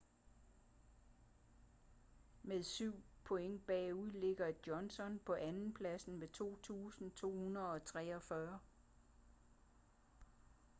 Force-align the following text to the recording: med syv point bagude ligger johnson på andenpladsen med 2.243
med 2.43 2.63
syv 2.63 3.03
point 3.23 3.65
bagude 3.65 4.19
ligger 4.19 4.51
johnson 4.67 5.19
på 5.25 5.33
andenpladsen 5.33 6.17
med 6.17 6.27
2.243 8.59 8.59